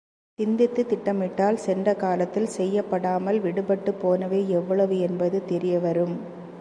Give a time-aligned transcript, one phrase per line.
[0.39, 6.15] சிந்தித்துத் திட்டமிட்டால் சென்ற காலத்தில் செய்யப்படாமல் விடுபட்டுப் போனவை எவ்வளவு என்பது தெரியவரும்.